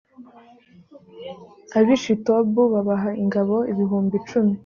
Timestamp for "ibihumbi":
3.71-4.15